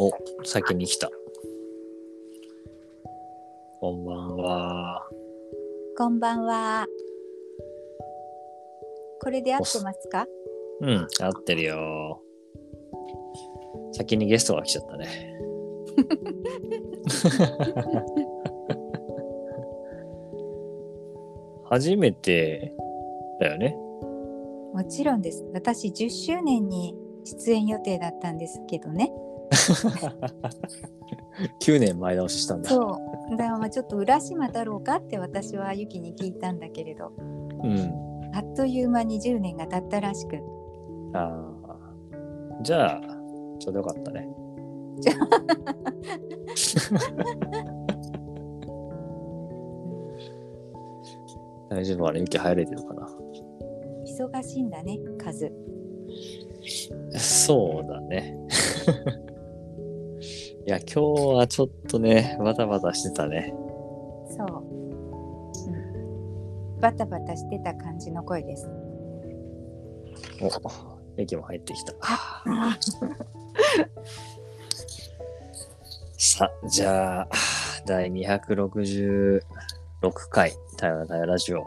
[0.00, 0.12] お、
[0.44, 1.10] 先に来た。
[3.80, 5.02] こんばんは。
[5.96, 6.86] こんばんは。
[9.20, 10.24] これで合ってますか？
[10.82, 12.22] うん、合ってるよ。
[13.90, 15.08] 先にゲストが来ちゃったね。
[21.64, 22.72] 初めて
[23.40, 23.76] だよね。
[24.72, 25.44] もちろんです。
[25.52, 29.12] 私10周年に出演予定だったんですけどね。
[31.62, 32.70] 9年前倒ししたんだ。
[32.70, 32.98] そ
[33.30, 33.36] う。
[33.36, 37.12] だからまあちょっと浦島太郎かって私はユキに聞いたんだけれど、
[37.62, 37.92] うん。
[38.34, 40.38] あっという間に10年が経ったらしく。
[41.14, 41.78] ああ。
[42.62, 43.00] じゃあ、
[43.58, 44.28] ちょうどよかったね。
[45.00, 45.14] じ ゃ
[51.70, 53.08] 大丈夫かな息入れてるかな
[54.04, 55.52] 忙しいんだね、数。
[57.16, 58.36] そうだね。
[60.68, 61.00] いや、今日
[61.34, 63.54] はちょっとね、バタバタしてたね。
[64.36, 64.46] そう。
[65.66, 65.70] う
[66.76, 68.68] ん、バタバタしてた感じの声です。
[70.42, 70.50] お、
[71.16, 71.94] 駅も入ってきた。
[76.18, 77.28] さあ、じゃあ、
[77.86, 79.40] 第266
[80.28, 81.66] 回、太陽の太陽ラジオ。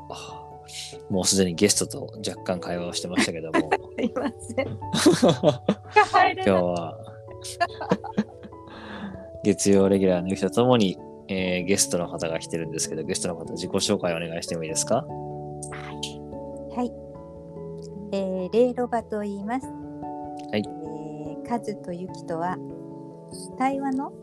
[1.10, 4.68] もうすでにゲストと若干会話をしてましたけども、 すいません。
[6.38, 7.00] 今日は
[9.44, 10.98] 月曜レギュラーの人とともに、
[11.28, 15.06] えーゲストの方が来てるんですけど、ゲストの方自己紹介お願いしてもいいですか？
[16.76, 16.92] はい。
[18.14, 19.68] えー、レイロバと言います。
[19.68, 22.58] はいえー、カズとユキとは
[23.58, 24.14] 対話のう。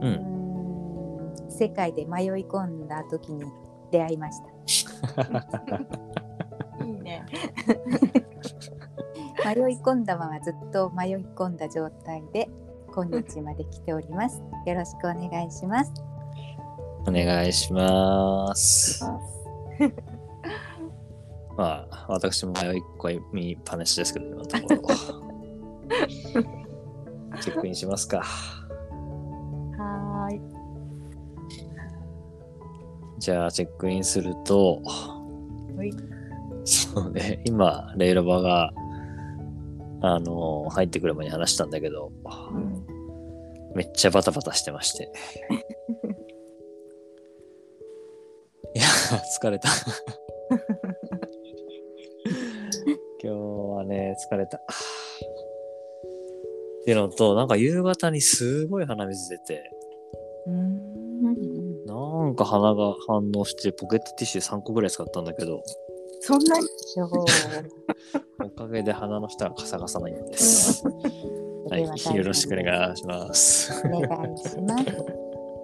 [0.00, 3.44] んーん世界で迷い込んだ時に
[3.90, 4.46] 出会いました。
[6.84, 7.24] いいね。
[9.44, 12.48] 迷い込んだままずっと迷い込んだ状態で
[13.04, 14.42] 今日まで来ております。
[14.66, 15.92] よろしくお願いします。
[17.06, 19.04] お願いします。
[21.56, 24.98] まあ、私も迷い込みっぱなしですけど、今のところ。
[27.40, 28.18] チェックインしますか。
[28.18, 30.40] はーい。
[33.18, 35.24] じゃあ、チェックインすると、は
[35.84, 35.90] い
[36.64, 38.74] そうね、今、レイロバが、
[40.02, 42.12] あの、入ってくる前に話したんだけど、
[42.52, 42.84] うん
[43.78, 45.12] めっちゃバタバタしてまして。
[48.74, 48.84] いや、
[49.40, 49.68] 疲れた。
[53.22, 54.56] 今日はね、疲れた。
[54.56, 54.60] っ
[56.84, 59.70] ていうのと、なんか夕方にすごい鼻水出て、
[60.48, 65.62] うんなんか鼻が反応して、ポケットティッシュ3個ぐらい使ったんだけど、
[66.20, 66.66] そんなに
[68.44, 70.82] おかげで鼻の下がカサカサないんです。
[71.70, 71.90] はい、よ
[72.24, 73.82] ろしくお願いします。
[73.84, 74.86] お願いします。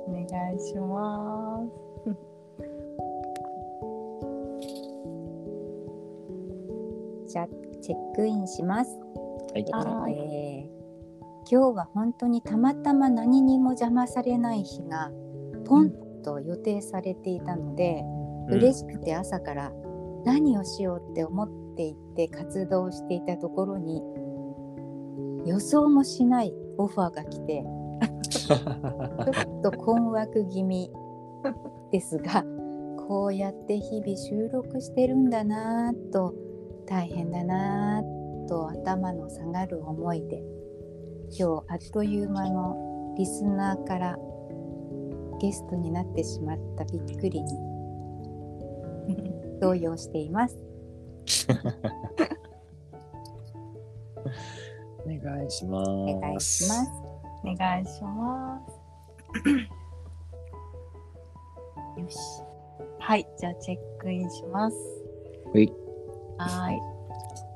[0.06, 1.60] お願いしま
[7.28, 7.32] す。
[7.32, 7.48] じゃあ
[7.82, 8.91] チェックインします。
[9.54, 10.75] はい、はいえー
[11.50, 15.10] 今日は本当にたまたま何にも邪魔されない日が
[15.66, 15.91] ポン
[16.22, 18.03] と予定されていたので、
[18.48, 19.72] 嬉しくて朝から
[20.25, 24.00] 何をしようって思っていて活動していたところに
[25.44, 27.65] 予想もしないオファーが来て
[28.28, 30.91] ちょっと困惑気味
[31.93, 32.44] ですが
[33.09, 36.34] こうやって日々収録してるんだなぁと
[36.87, 40.43] 大変だなぁと頭の下がる思いで
[41.38, 44.19] 今日あっという間のリスナーから
[45.41, 47.50] ゲストになってしまったびっくりに
[49.61, 50.59] 動揺しています。
[55.04, 55.91] お願いします。
[55.91, 56.91] お願いします。
[57.44, 58.84] お願いします。
[62.00, 62.16] よし。
[62.98, 64.76] はい、じゃあチェックインします。
[65.53, 65.72] はい。
[66.38, 66.69] は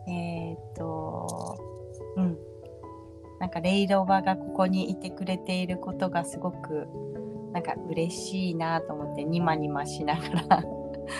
[0.06, 0.12] ーい。
[0.12, 1.58] えー、っと、
[2.16, 2.38] うん。
[3.40, 6.86] なんかレイロバがここにいてくれていることがすごく
[7.52, 10.64] なんか嬉しいなと思ってニマニマしながら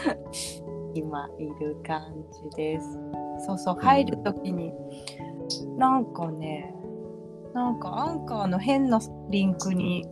[0.94, 2.12] 今いる感
[2.50, 2.98] じです。
[3.46, 4.72] そうそう入る時に
[5.76, 6.74] なんかね
[7.54, 9.00] なんかアンカーの変な
[9.30, 10.06] リンクに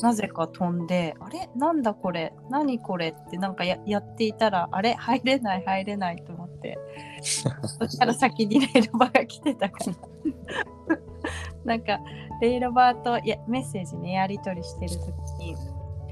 [0.00, 1.48] なぜか飛んであれ？
[1.54, 2.32] なんだこれ？
[2.50, 3.08] 何これ？
[3.08, 4.94] ってなんかややっていたらあれ？
[4.94, 6.78] 入れない入れないと思って。
[7.22, 10.98] そしたら先にレイロバが来てたから。
[11.64, 12.00] なんか
[12.40, 15.06] レイロバといやメッセージねやり取りしてる時
[15.38, 15.56] に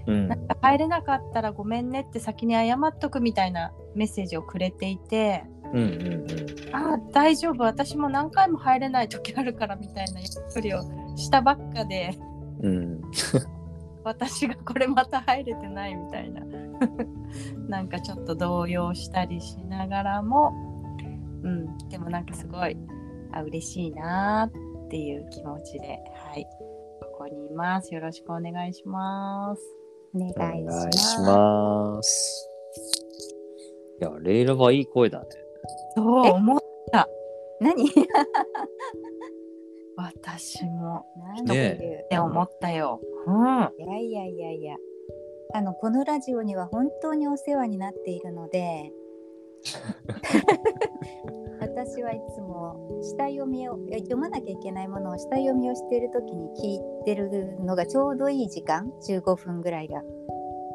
[0.06, 0.28] うん。
[0.28, 6.74] なんか入れなかったらごめんねって先に謝っとくみたいなメッセージをくれていてうんうんうん。
[6.74, 10.82] あー大丈夫私も何回も入れない時あるからみたいなやり取りを
[11.16, 12.16] したばっかで
[12.62, 13.00] うん。
[14.04, 16.42] 私がこれまた入れてないみたいな
[17.68, 20.52] なんかちょっと動揺したりしながらも、
[21.42, 22.76] うん、でもなんかすごい
[23.32, 26.46] あ嬉しいなっていう気持ちではい
[27.02, 29.62] ここにいますよろしくお願いします
[30.14, 30.88] お願いしお願ます。
[30.88, 32.50] いします。
[34.00, 35.26] いや、レイラはいい声だね。
[35.96, 36.60] そう思う
[37.60, 37.84] 何？
[39.96, 41.04] 私も。
[41.36, 41.46] 何？
[41.46, 43.34] という、って思ったよ、うん。
[43.78, 44.76] いやいやいやいや。
[45.52, 48.92] あのこのラジオには本当にお世話になっているので。
[51.60, 60.02] 私はいつも下読みを読まなきゃいけないものを下読みをしている時に聞いてるのがちょうどいい時間？15分ぐらいが。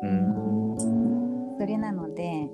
[0.03, 0.75] うん。
[1.57, 2.51] それなので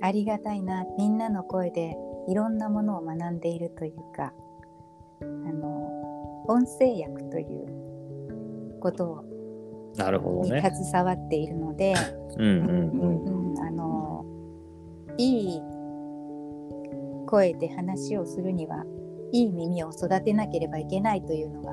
[0.00, 1.96] ありがたいなみんなの声で
[2.28, 4.32] いろんなものを学んでいるというか
[5.22, 9.36] あの音声訳ということを
[9.96, 10.62] なるほどにね。
[10.62, 11.94] 携わっているので、
[12.36, 13.52] うんうんうん。
[13.52, 14.24] うん、あの
[15.16, 15.62] いい
[17.26, 18.84] 声で話をするには
[19.32, 21.72] いい耳を育てなければいけないというのが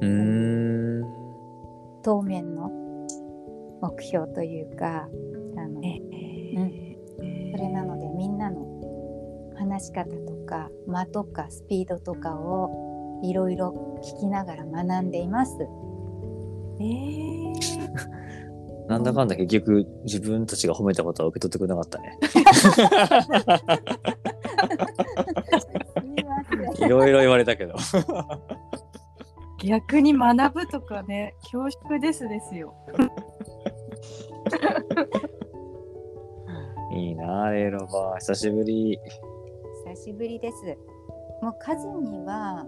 [0.00, 1.12] うーん。
[2.02, 2.70] 当面の
[3.82, 5.08] 目標というか
[5.56, 5.80] あの
[9.78, 15.52] 話し方とか間とかスピードとかをいろいろ聞きながら学んでいます。
[16.80, 17.38] えー
[18.88, 22.18] なんだかんだ結局自分たちが褒めたことは受け取ってくれなかったね。
[26.78, 27.74] いろいろ言われたけど。
[29.62, 32.74] 逆に学ぶとかね恐縮ですですよ
[36.90, 38.16] いいな、レイロバー。
[38.16, 38.98] 久しぶり。
[40.08, 40.78] 久しぶりです。
[41.42, 42.64] もうカズには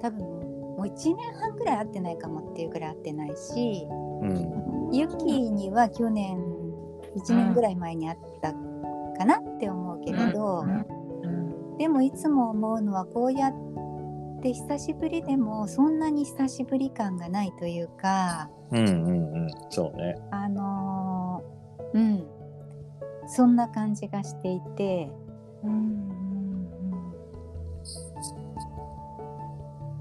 [0.00, 3.88] 多分もう1年半ぐらい会ってないかもっていうぐらい会ってないし、
[4.22, 4.94] うん。
[4.94, 6.38] ユキには去年
[7.16, 10.64] 1年ぐらい前に会ったかなって思うけれど、
[11.78, 19.48] でもいつも思うのはこうやって久しぶりでもそんなに久しぶり感がないというか、うんうんうん。
[19.68, 20.14] そうね。
[20.30, 22.24] あのーうん、
[23.26, 25.10] そんな感じがしていて。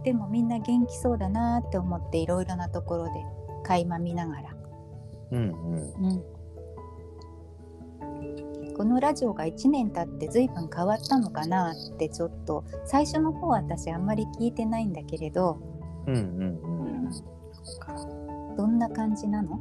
[0.04, 3.12] でもみんな元気そうだなって思っていろいろなところで
[3.64, 4.56] 垣間見ながら、
[5.32, 5.44] うんう
[6.08, 6.24] ん。
[8.76, 15.60] このラジオが1年経って随分変わったのかなってちょっと最初の方は私あんまり聞いてないんだけれど
[16.08, 16.24] うんうんう
[17.10, 17.12] ん。
[18.58, 19.60] どんな感じなの？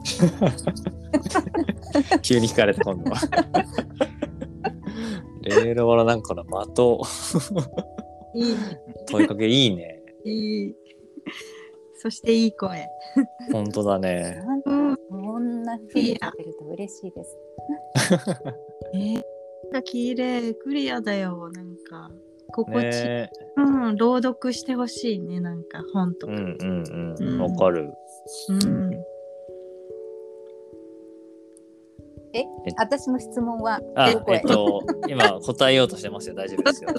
[2.22, 3.18] 急に聞かれた今度は。
[5.42, 7.02] レイロバのなんかの的、
[8.34, 8.56] いい
[9.06, 10.02] 問いかけいいね。
[10.24, 10.74] いい
[11.96, 12.86] そしていい声
[13.52, 14.42] 本当だね。
[14.64, 16.18] こんな風にる
[16.58, 17.38] と嬉しいです。
[18.94, 22.10] えー、綺麗クリアだよなんか
[22.52, 27.16] 心地、ねうん朗読してほしいねなんか本とか、うんうんう。
[27.18, 27.92] うんんわかる。
[28.48, 28.90] うん
[32.76, 33.80] 私の質問は？
[33.94, 36.34] あ、えっと、今答えようとしてますよ。
[36.34, 36.90] 大丈夫ですよ。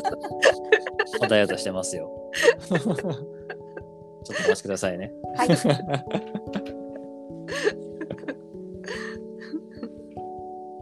[1.19, 2.09] 答えようとしてますよ。
[2.63, 5.13] ちょっとお待ちくださいね。
[5.35, 5.47] はい。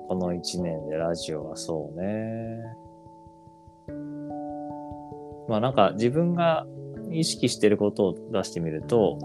[0.07, 2.59] この1年でラジオはそうね。
[5.47, 6.65] まあなんか自分が
[7.11, 9.17] 意識してることを出してみると、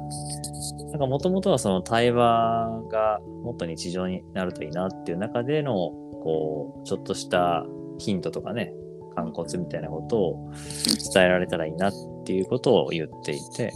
[0.91, 7.67] なんかもともとはその対話がもっと日常になるといいなっていう中での、こう、ちょっとした
[7.99, 8.73] ヒントとかね、
[9.17, 10.51] 肝骨みたいなことを
[11.13, 11.93] 伝えられたらいいなっ
[12.25, 13.73] ていうことを言っていて、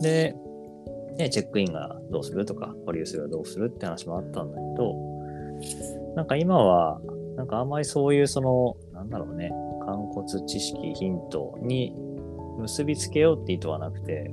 [0.00, 0.34] で、
[1.18, 4.94] ね、チェックインがどうするとか、保留するはどうするって話もあったんだけど、
[6.16, 7.00] なんか今は、
[7.36, 9.50] なんかあんまりそういうその、なんだろうね、
[9.84, 11.94] 肝骨知識、ヒントに
[12.58, 14.30] 結びつけようって意図はなくて、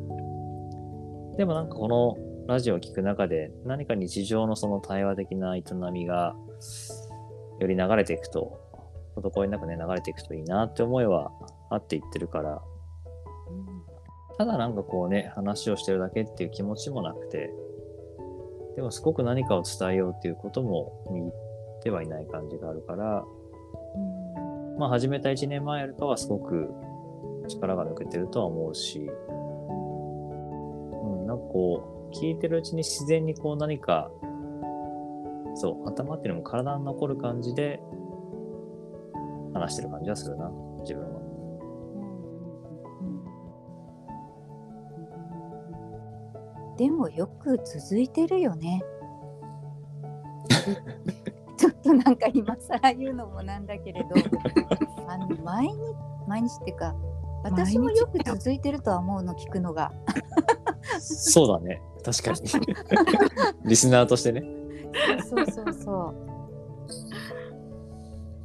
[1.38, 6.36] でもなんかこのラジオを聞く中で何か日常のその対話的な営みが
[7.60, 8.60] より流れていくと、
[9.16, 11.32] 滞りなくね、流れていくといいなって思いは
[11.70, 12.62] あって言ってるから、
[14.38, 17.52] ただなんかこうね、話をしてるだけっていう気持ちもなくて、
[18.76, 21.34] でもすごく何かを伝えようっていうことも握っ
[21.84, 23.26] てはいない感じがあるから、
[24.78, 26.70] まあ始めた1年前よりかはすごく
[27.50, 29.24] 力が抜けてるとは思うし、う
[31.24, 34.10] ん、なんかこう、聞いてるうちに自然にこう何か、
[35.56, 37.82] そう、頭っていうのも体に残る感じで、
[39.54, 40.50] 話してる感じはするな、
[40.82, 41.20] 自分は。
[46.78, 48.82] でもよく続いてるよね。
[51.58, 54.16] ちょっとなんか今更言うのもなんだけれど
[55.08, 55.74] あの毎日
[56.26, 56.96] 毎日っていうか
[57.44, 59.92] 私もよく続いてるとは思うの聞くのが。
[61.00, 61.82] そうだね。
[62.04, 62.40] 確かに。
[63.70, 64.44] リスナーとしてね。
[65.30, 66.16] そうそうそう。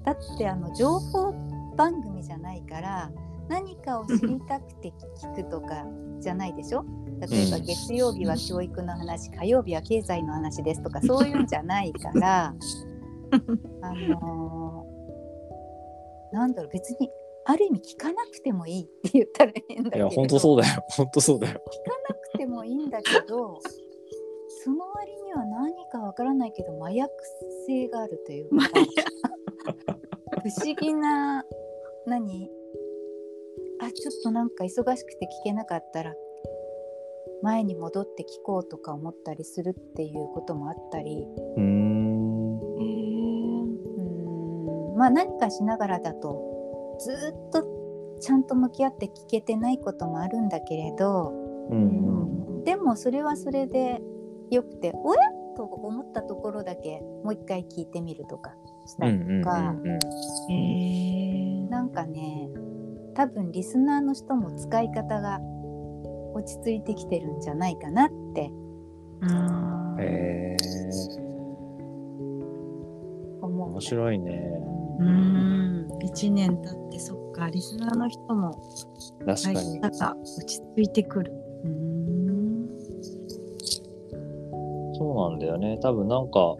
[0.04, 1.32] だってあの情報
[1.76, 3.10] 番組じゃないから
[3.48, 5.86] 何かを知りたくて聞くとか
[6.20, 6.84] じゃないでしょ？
[7.20, 12.54] 例えばうん月曜日は教育の話、火曜日は経済の話ですとかそういうんじゃないから
[13.82, 17.08] あのーなんだろう別に
[17.46, 20.82] ある意味聞かなくてもいいって言ったら変だけどいや、本当そうだよ。
[20.96, 21.52] 本当そうだよ。
[21.52, 21.60] 聞か
[22.08, 23.60] なくてもいいんだけど
[24.64, 27.12] その割には何かわからないけど麻薬
[27.66, 28.68] 性があるというか
[30.42, 31.44] 不思議な
[32.06, 32.50] 何？
[33.80, 36.14] あちょっとなんか忙しくて聞けなかったら
[37.42, 42.58] 前に戻って聞こうとか思ったりするっていうこともあったりうーん。
[42.58, 42.84] うー
[44.94, 46.53] んまあ何かしながらだと
[46.98, 47.64] ずっと
[48.20, 51.32] ちゃんと向き合って聞けてないこともあるんだけれど
[51.70, 54.00] うんでもそれはそれで
[54.50, 55.20] よくておや
[55.56, 58.54] と思ったところだけもう一回聞いてみるとか
[58.86, 59.14] したうん。
[59.14, 59.74] うんりとか、
[60.48, 62.48] うんなんかね
[63.14, 65.38] 多分リスナーの人も使い方が
[66.34, 68.50] 落ち着いてきてるんじゃないかなって
[69.20, 69.64] うん。
[73.74, 74.73] 面白いね。
[74.98, 78.52] うん1年経ってそっかリスナーの人も
[79.26, 79.80] 確かに。
[79.80, 81.32] 落ち着いてくる。
[81.64, 82.68] うん
[84.96, 85.78] そうなんだよね。
[85.82, 86.56] 多分なんか、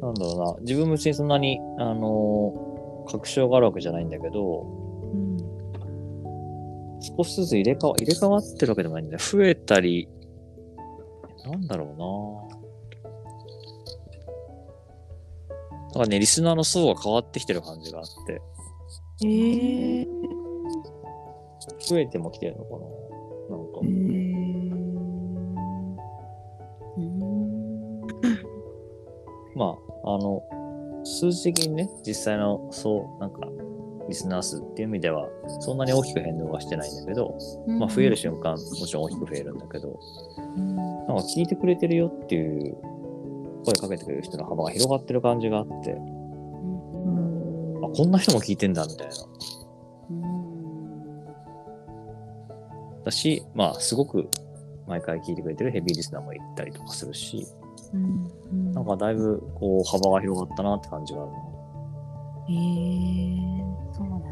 [0.00, 0.60] なんだろうな。
[0.62, 5.36] 自分も別にそんなに、あの確証があるわけじゃないんだけど、うん
[7.02, 9.18] 少しずつ入れ替わ入れ替わってるわけでもないんだよ。
[9.18, 10.08] 増えたり、
[11.44, 11.84] なんだろ
[12.48, 12.59] うな。
[15.94, 18.40] なんかね、リスナーの層が変わってきてる感じがあって、
[19.26, 20.08] へえ
[21.88, 22.78] 増えてもきてるのかな。
[23.56, 24.30] なんか、うん。
[29.56, 30.42] まあ、あの、
[31.04, 33.40] 数字的にね、実際の、そう、なんか、
[34.08, 35.28] リスナー数っていう意味では、
[35.60, 37.36] そんなに大きく変動はしてないんだけど、
[37.78, 39.98] まあ、増える瞬間、もちろん大きく増えるんだけど、
[40.56, 42.76] なんか聞いてくれてるよっていう、
[43.70, 45.96] 声かけてくれる人の幅が広がってる感じがあって、あ、
[47.96, 49.14] こんな人も聞いてんだ、みたいな。
[53.04, 54.28] だし、まあ、すごく
[54.86, 57.46] 毎回聞いてくれてるヘビーリスナーもいたりとかするし、
[58.74, 61.36] なんかだいぶこう幅が広がったなって感じがあるな。
[62.48, 62.56] へえ
[63.92, 64.30] そうなんだ。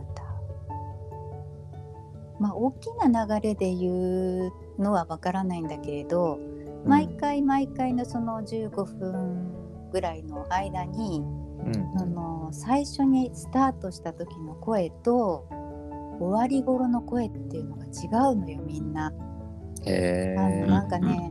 [2.38, 6.38] まあ大きな流れで言うのはわからないんだけれど、
[6.84, 12.00] 毎回毎回のその15分ぐらいの間に、うん。
[12.00, 15.46] あの最初にスタートした時の声と
[16.20, 17.88] 終わり頃の声っていうのが違
[18.32, 19.12] うのよみんな。
[19.84, 20.66] へあのえ。
[20.66, 21.30] なんかね、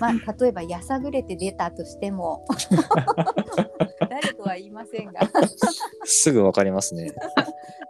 [0.00, 2.44] まあ、例えばやさぐれて出たとしても
[4.08, 5.20] 誰とは言いませんが
[6.04, 7.12] すぐわかりますね。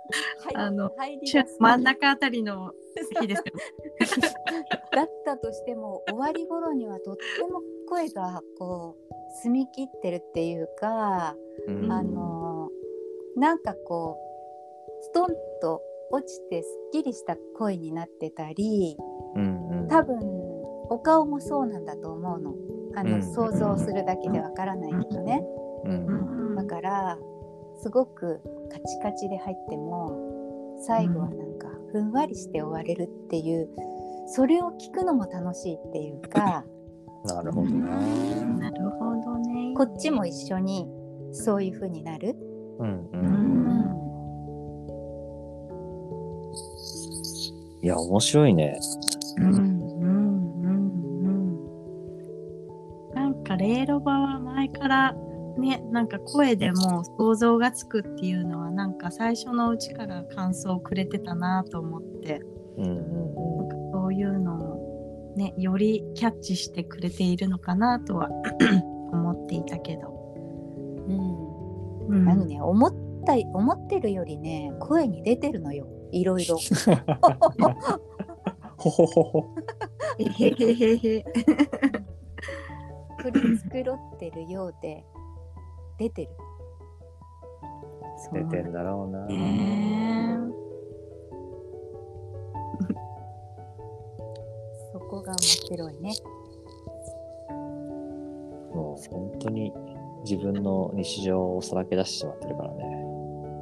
[0.54, 2.72] はいあの入りが真ん中あたりの
[3.20, 3.44] 日ですよ。
[4.92, 12.70] だったとしても終わり頃にはとっても声がこう澄み切ってるっていうか、うんあの
[13.36, 15.26] なんかこうストン
[15.60, 18.96] と落ちてすっきりした声になってたり
[19.34, 19.88] うんうん。
[19.88, 20.18] 多分
[20.88, 22.54] お顔もそうなんだと思うの
[22.94, 25.44] あの、うん想像するだけでわからないけどね。
[25.84, 26.54] うん。
[26.54, 27.18] だから
[27.76, 30.33] すごくカチカチで入っても
[30.86, 33.68] 最後はなんかふんわりして終われるっていう
[34.26, 36.64] それを聞くのも楽しいっていうか
[37.24, 37.88] なるほどな。
[38.58, 39.72] なるほどね。
[39.74, 40.86] こっちも一緒に
[41.32, 42.36] そういう風になる。
[42.78, 43.08] うんう。
[43.12, 43.74] うんん
[47.82, 48.78] いや、面白いね。
[49.38, 49.60] うんうんう
[50.06, 50.78] ん
[51.24, 51.28] う
[53.10, 53.14] ん。
[53.14, 55.16] なんかレイロバは前から
[55.58, 62.40] ねなんか声でも想像がつくっていうのはなんか最初のうちから感想をくれてたなと思って
[62.76, 68.28] うんうんなんかそういうのをねよりキャッチしてくれているのかなとは
[69.12, 70.14] 思っていたけど。
[71.08, 71.54] うん
[72.06, 72.94] うんあのね思っ
[73.24, 76.58] た思ってるよりね声に出てるのよいろいろ。
[78.76, 79.54] ほほほほ。
[80.18, 81.24] えへへへへ。
[83.22, 85.04] 取り繕ってるようで
[85.98, 86.30] 出てる。
[88.32, 89.26] 出てんだろうな。
[95.14, 96.12] こが面白いね。
[98.74, 99.72] もう本当に
[100.24, 102.84] 自分の日常をさらけ出してしまってるからね。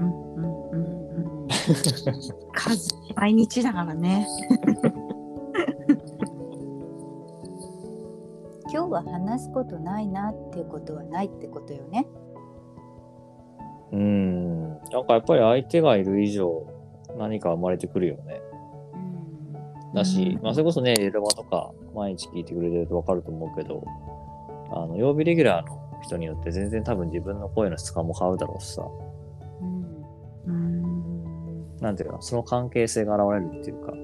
[0.00, 0.82] うんうんううん。
[0.82, 1.48] んうん
[2.54, 4.26] 数毎日だからね。
[8.72, 12.06] 今日は話すことないなっていうことはないってことよね。
[13.92, 14.68] うん。
[14.68, 16.66] なんかやっぱり相手がいる以上
[17.18, 18.40] 何か生まれてくるよね。
[18.94, 18.96] う
[19.90, 19.94] ん。
[19.94, 20.42] だし、うん。
[20.42, 23.84] まあそれこそね、エルマとか毎日聞いてくれてるとわかると思うけど、
[24.70, 28.82] あの、曜日レギュラーの人によって全然多分自分の声の質感も変わるだろうしさ、
[29.61, 30.04] うん。
[30.46, 30.82] うん
[31.82, 34.02] なんていうの、その関係性が現れるっていうか、うん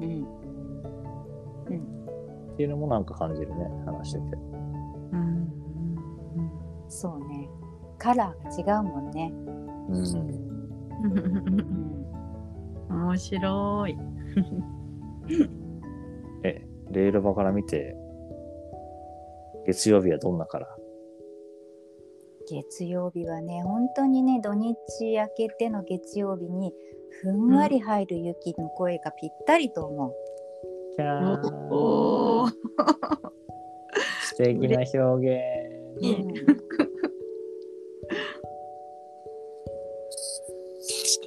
[0.00, 1.88] うん。
[2.52, 4.24] っていうのもなんか感じるね、話してて。
[5.12, 5.48] うん。
[6.88, 7.37] そうね。
[7.98, 9.32] カラーが違うもんね。
[9.88, 9.96] うん。
[11.04, 11.18] うん
[12.90, 13.96] 面白い。
[16.42, 17.96] え、レール場から見て、
[19.66, 20.66] 月曜日はどんなから
[22.48, 26.72] 月曜日はね本当にね土日明けての月曜日に
[27.20, 30.14] ふんわり入る雪の声がぴったりと思う。
[30.96, 31.38] キャー
[31.70, 32.48] おお。
[32.48, 32.54] 素
[34.38, 35.04] 敵な表現。
[36.00, 36.06] う
[36.54, 36.87] ん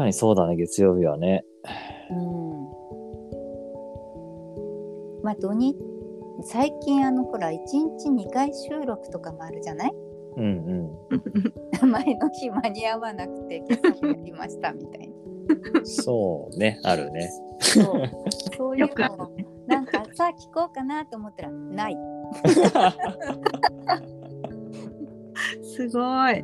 [0.01, 1.46] かにそうだね、月曜日はね。
[2.12, 2.41] うん
[5.24, 5.77] まあ土日
[6.43, 9.93] 最近あのほら1日2回収録とかもあるじゃない？
[10.38, 10.89] うん
[11.84, 15.12] う 前の日間に合わなくて今朝もやりましたみたい
[15.74, 15.81] な。
[15.81, 15.86] ん。
[15.86, 17.29] そうね、あるね。
[17.60, 18.01] そう
[18.58, 19.31] そういうのを
[19.67, 21.98] なんかさあ聞こうかなと思ったらない
[25.62, 26.00] すご
[26.31, 26.39] い。
[26.39, 26.43] っ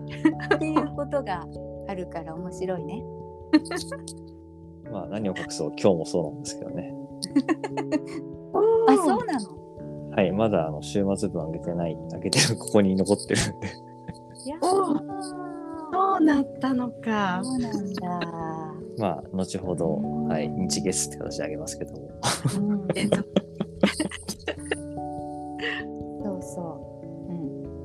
[0.59, 1.47] ていうことが
[1.87, 3.03] あるから面白いね。
[4.91, 6.93] まあ何を隠そう、今日もそうなんですけどね。
[8.89, 9.57] あそうなの？
[10.15, 13.67] はい、まだあの週末分上げてない、上げてる、ここに残ってるんで。
[14.45, 14.93] いやそ
[16.19, 17.41] うなったのか。
[17.43, 18.19] そうなんだ。
[18.97, 21.99] まあ、後ほど、はい、日月って形で上げますけども。
[26.23, 26.61] そうそ
[27.03, 27.31] う。
[27.31, 27.33] う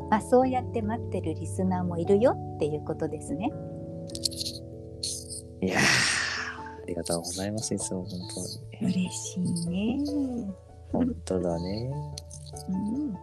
[0.07, 0.09] ん。
[0.09, 3.51] まあそうやって待ってるリスナーもいるよっていうことですね。
[5.63, 8.19] いやー、ありがとうございます、いつも本
[8.81, 8.93] 当に。
[8.93, 10.05] 嬉しいね。
[10.91, 11.93] 本当だね。
[12.69, 13.15] うん。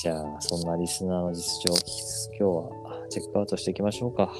[0.00, 4.26] じゃあ、そんなリスナーの実情を聞きつつ、今日はチェックアウトしていきましょうか。
[4.26, 4.34] は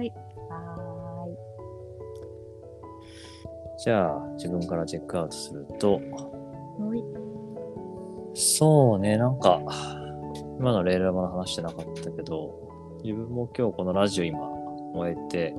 [0.00, 0.12] ーい。
[0.50, 1.36] はーい。
[3.84, 6.00] じゃあ、自分からチェックアウトすると、はい。
[8.34, 9.62] そうね、なんか、
[10.58, 12.67] 今のレールラバの話してなかったけど、
[13.04, 14.40] 自分も今日このラジオ今
[14.92, 15.54] 終えて、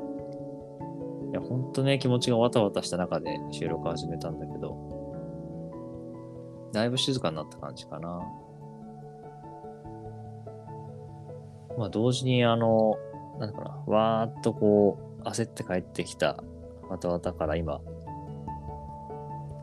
[1.32, 5.00] いや、ほんとね、気持ちがわたわたした中で収録始めたんだけど、
[6.74, 8.22] だいぶ静かになった感じかな。
[11.78, 12.98] まあ、同時にあの、
[13.40, 16.44] なんかな、わーっとこう、焦って帰ってきた
[16.90, 17.80] わたわたから今、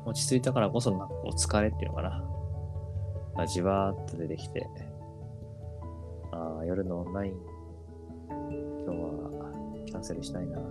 [0.07, 2.25] 落ち着いたからこそ、なんかこう、疲れっていうのかな。
[3.35, 4.67] まあ、じわーっと出てきて、
[6.33, 7.56] ああ、夜のオンライン、
[9.97, 10.59] キャンセルしたいな。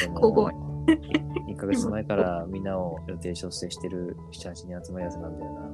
[0.00, 5.70] でも小声1ヶ月前からみんなを予定調整してる7、8人集まるやつなんだよな。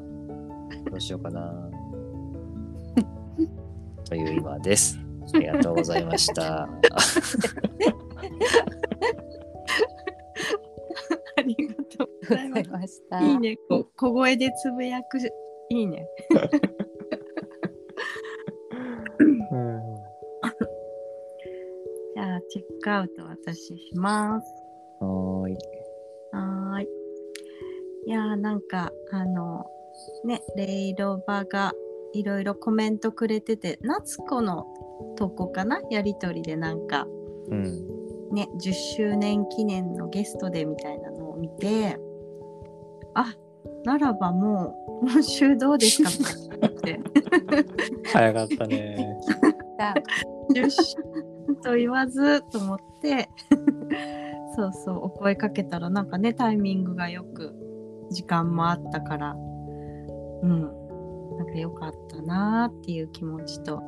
[0.90, 1.70] どうしようかな。
[4.08, 4.98] という今です。
[5.34, 6.64] ありがとうございました。
[11.38, 13.20] ありがとうごございました。
[13.20, 13.56] いいね。
[13.68, 15.18] こ小声でつぶやく。
[15.18, 16.08] いいね。
[22.50, 24.46] チェックアウト私します。
[25.00, 25.56] はーい。
[26.32, 26.88] はーい。
[28.06, 29.66] いやーなんかあの
[30.24, 31.72] ねレイロバが
[32.12, 34.66] いろいろコメントくれてて夏子の
[35.16, 35.80] 投稿かな？
[35.90, 37.06] やりとりでなんか
[37.48, 37.86] うん。
[38.32, 41.96] ね10周年記念のゲストでみたいなのを見て
[43.14, 43.32] あ
[43.84, 46.10] ならばもう今週どうですか？
[46.66, 47.00] って
[48.12, 49.16] 早かったね。
[49.78, 49.94] さ
[50.54, 50.96] 10周
[51.62, 53.28] と言わずと思って。
[54.56, 57.54] そうそうお声かけたらなんかねタイミングがよく
[58.10, 59.32] 時間もあったから。
[60.42, 60.62] うん。
[61.36, 63.80] なんか良かったなーっていう気持ちと。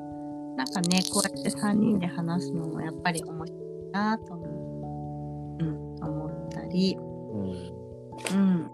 [0.57, 5.65] なんかねこうやって3人で話すのもやっぱり面白いなと思,、う。
[5.65, 6.97] ん、思ったり。
[6.99, 8.71] うん。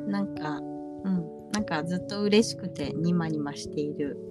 [0.00, 0.10] うん。
[0.10, 0.60] なんかう
[1.10, 1.38] ん。
[1.52, 4.28] なんかずっと嬉しくてニマニマしている。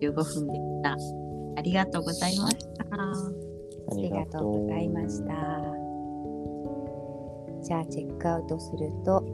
[0.00, 1.27] 15分でした
[1.58, 2.84] ありがとうございました。
[2.92, 3.12] あ
[3.90, 5.34] ありがとうございました。
[7.64, 9.24] じゃあチェックアウトすると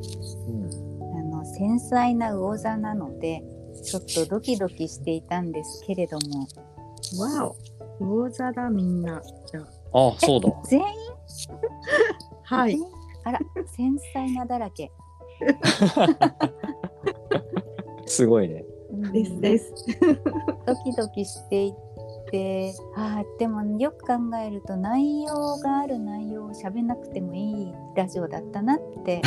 [0.48, 0.64] うん。
[1.02, 3.44] あの繊細な魚座なので
[3.84, 6.48] ちょっとドキドキしていたんですけれども
[7.20, 7.52] わ
[8.00, 9.20] お魚座だみんな
[9.52, 9.64] じゃあ
[10.08, 10.50] あ、そうだ。
[10.64, 10.86] 全員？
[12.44, 12.78] はい
[13.24, 14.90] あら繊細なだらけ、
[18.06, 18.64] すごいね。
[18.90, 19.74] うんですです
[20.66, 21.74] ドキドキしてい
[22.26, 29.22] ってあーでもよく考えると内容がある内容を喋んなくてもいいラジオだったなって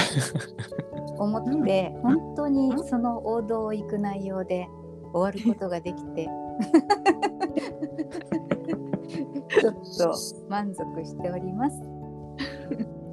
[1.17, 4.67] 思って、本当にその王道を行く内容で
[5.13, 6.29] 終わることができて。
[9.49, 10.13] ちょっと
[10.49, 11.81] 満足しております。
[11.81, 11.85] う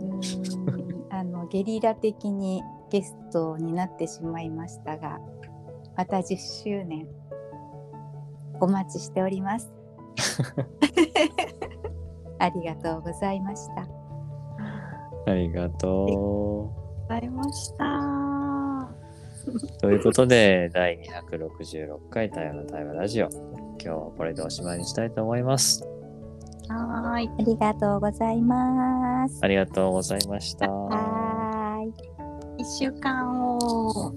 [0.02, 1.06] ーん。
[1.10, 5.20] あのゲリラ的にゲストになってしまいましたが
[5.96, 7.06] また10周年
[8.64, 9.70] お待ちしております。
[12.38, 13.86] ありがとうございました。
[15.26, 18.88] ありがとございました
[19.46, 19.78] う。
[19.80, 23.28] ということで、第266回台湾の対話ラジオ。
[23.28, 25.86] 今日はこれでおしまいにしたいと思います。
[26.68, 29.40] はーいありがとうございます。
[29.42, 30.70] ありがとうございました。
[30.70, 31.94] はーい。
[32.62, 34.14] 一週間を